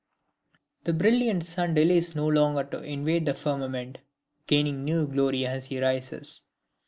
The 0.85 0.93
brilliant 0.93 1.43
sun 1.43 1.75
delays 1.75 2.15
no 2.15 2.27
longer 2.27 2.63
to 2.63 2.81
invade 2.81 3.27
the 3.27 3.35
firmament, 3.35 3.99
gaining 4.47 4.83
new 4.83 5.05
glory 5.05 5.45
as 5.45 5.65
he 5.67 5.79
rises. 5.79 6.41